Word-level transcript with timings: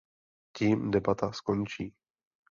Tím 0.57 0.91
debata 0.91 1.31
skončí. 1.31 1.93